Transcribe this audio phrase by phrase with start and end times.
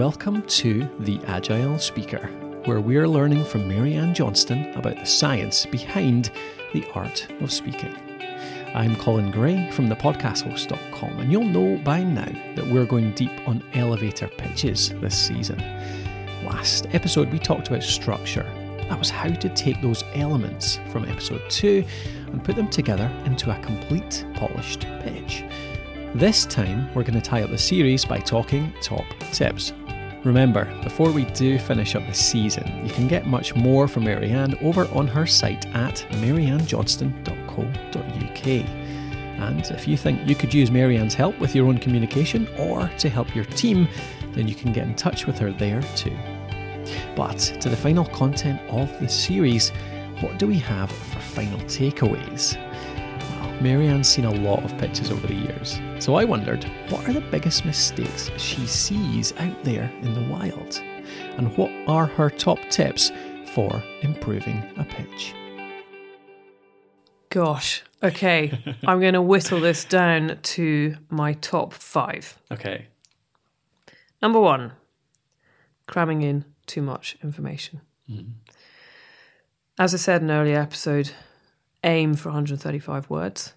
[0.00, 2.28] Welcome to The Agile Speaker,
[2.64, 6.30] where we're learning from Marianne Johnston about the science behind
[6.72, 7.94] the art of speaking.
[8.74, 13.62] I'm Colin Gray from thepodcasthost.com, and you'll know by now that we're going deep on
[13.74, 15.58] elevator pitches this season.
[16.46, 18.50] Last episode, we talked about structure.
[18.88, 21.84] That was how to take those elements from episode 2
[22.28, 25.44] and put them together into a complete polished pitch.
[26.14, 29.74] This time, we're going to tie up the series by talking top tips.
[30.24, 34.54] Remember, before we do finish up the season, you can get much more from Marianne
[34.60, 38.46] over on her site at mariannejohnston.co.uk.
[39.40, 43.08] And if you think you could use Marianne's help with your own communication or to
[43.08, 43.88] help your team,
[44.32, 46.14] then you can get in touch with her there too.
[47.16, 49.70] But to the final content of the series,
[50.20, 52.58] what do we have for final takeaways?
[53.60, 57.20] Marianne's seen a lot of pitches over the years, so I wondered what are the
[57.20, 60.80] biggest mistakes she sees out there in the wild?
[61.36, 63.12] And what are her top tips
[63.52, 65.34] for improving a pitch?
[67.28, 68.58] Gosh, okay.
[68.86, 72.38] I'm going to whittle this down to my top five.
[72.50, 72.86] Okay.
[74.22, 74.72] Number one,
[75.86, 77.82] cramming in too much information.
[78.08, 78.32] Mm-hmm.
[79.78, 81.12] As I said in an earlier episode,
[81.84, 83.54] aim for 135 words.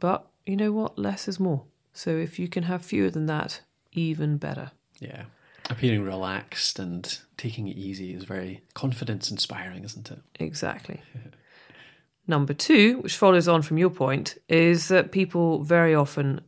[0.00, 0.98] But you know what?
[0.98, 1.64] Less is more.
[1.92, 3.60] So if you can have fewer than that,
[3.92, 4.72] even better.
[5.00, 5.24] Yeah.
[5.70, 10.20] Appearing relaxed and taking it easy is very confidence inspiring, isn't it?
[10.38, 11.02] Exactly.
[12.26, 16.40] Number two, which follows on from your point, is that people very often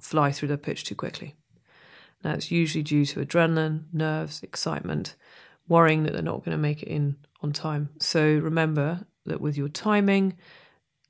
[0.00, 1.36] fly through their pitch too quickly.
[2.24, 5.14] Now, it's usually due to adrenaline, nerves, excitement,
[5.68, 7.90] worrying that they're not going to make it in on time.
[7.98, 10.36] So remember that with your timing,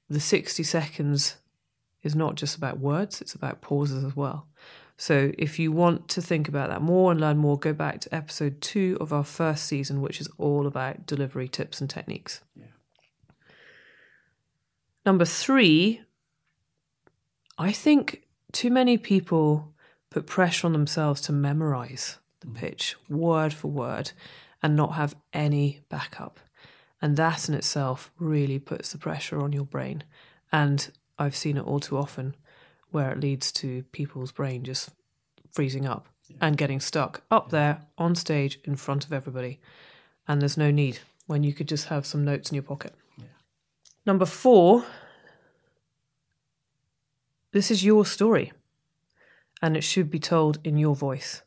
[0.08, 1.36] the 60 seconds
[2.02, 4.46] is not just about words, it's about pauses as well.
[4.96, 8.14] So if you want to think about that more and learn more, go back to
[8.14, 12.40] episode two of our first season, which is all about delivery tips and techniques.
[12.54, 12.66] Yeah.
[15.04, 16.02] Number three,
[17.58, 18.22] I think
[18.52, 19.72] too many people
[20.10, 22.54] put pressure on themselves to memorize the mm.
[22.54, 24.12] pitch word for word
[24.62, 26.38] and not have any backup.
[27.02, 30.04] And that in itself really puts the pressure on your brain.
[30.52, 32.36] And I've seen it all too often
[32.92, 34.90] where it leads to people's brain just
[35.50, 36.36] freezing up yeah.
[36.40, 39.58] and getting stuck up there on stage in front of everybody.
[40.28, 42.94] And there's no need when you could just have some notes in your pocket.
[43.18, 43.24] Yeah.
[44.06, 44.84] Number four,
[47.50, 48.52] this is your story
[49.60, 51.42] and it should be told in your voice.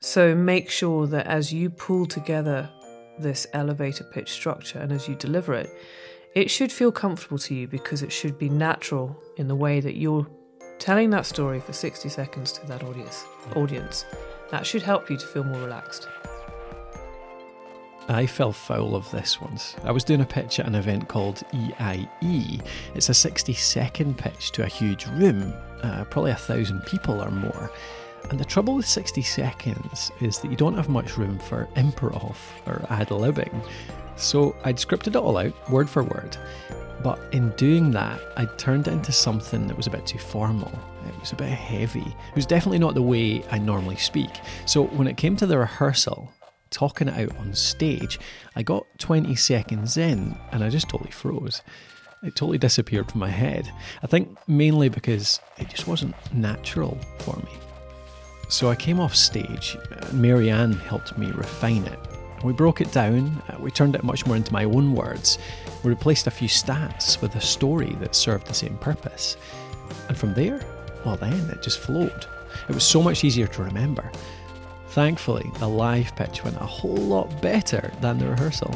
[0.00, 2.70] So make sure that as you pull together
[3.20, 5.70] this elevator pitch structure and as you deliver it,
[6.34, 9.96] it should feel comfortable to you because it should be natural in the way that
[9.96, 10.26] you're
[10.78, 13.24] telling that story for 60 seconds to that audience.
[13.56, 14.04] Audience.
[14.50, 16.08] That should help you to feel more relaxed.
[18.10, 19.76] I fell foul of this once.
[19.84, 22.60] I was doing a pitch at an event called EIE.
[22.94, 25.52] It's a 60 second pitch to a huge room,
[25.82, 27.70] uh, probably a thousand people or more.
[28.30, 32.36] And the trouble with 60 seconds is that you don't have much room for improv
[32.66, 33.66] or ad libbing.
[34.16, 36.36] So I'd scripted it all out, word for word.
[37.02, 40.72] But in doing that, I turned it into something that was a bit too formal.
[41.06, 42.00] It was a bit heavy.
[42.00, 44.40] It was definitely not the way I normally speak.
[44.66, 46.32] So when it came to the rehearsal,
[46.70, 48.18] talking it out on stage,
[48.56, 51.62] I got 20 seconds in and I just totally froze.
[52.24, 53.70] It totally disappeared from my head.
[54.02, 57.52] I think mainly because it just wasn't natural for me.
[58.48, 59.76] So I came off stage,
[60.12, 61.98] Marianne helped me refine it.
[62.42, 65.38] We broke it down, uh, we turned it much more into my own words,
[65.84, 69.36] we replaced a few stats with a story that served the same purpose.
[70.08, 70.62] And from there,
[71.04, 72.26] well, then it just flowed.
[72.68, 74.10] It was so much easier to remember.
[74.88, 78.74] Thankfully, the live pitch went a whole lot better than the rehearsal.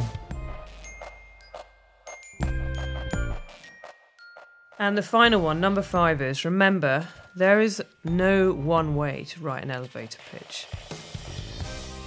[4.83, 7.07] And the final one, number five, is remember
[7.37, 10.67] there is no one way to write an elevator pitch.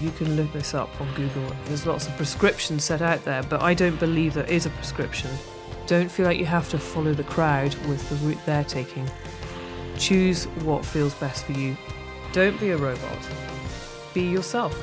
[0.02, 1.56] You can look this up on Google.
[1.68, 5.32] There's lots of prescriptions set out there, but I don't believe there is a prescription.
[5.88, 9.10] Don't feel like you have to follow the crowd with the route they're taking.
[9.98, 11.78] Choose what feels best for you.
[12.34, 13.20] Don't be a robot.
[14.14, 14.76] Be yourself.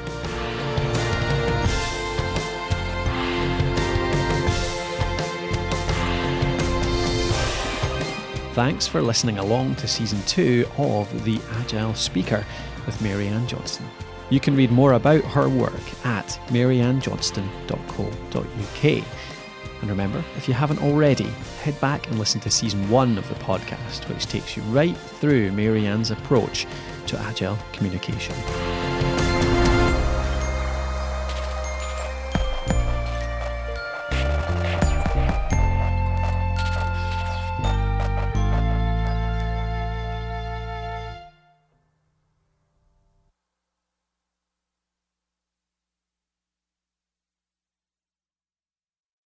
[8.52, 12.44] Thanks for listening along to season two of The Agile Speaker
[12.84, 13.86] with Marianne Johnston.
[14.28, 19.04] You can read more about her work at mariannejohnston.co.uk.
[19.80, 21.28] And remember, if you haven't already,
[21.62, 25.50] head back and listen to season one of the podcast, which takes you right through
[25.52, 26.66] Marianne's approach
[27.06, 28.34] to agile communication.